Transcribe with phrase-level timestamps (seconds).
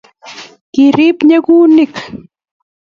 [0.73, 1.93] Kerip nyukunyek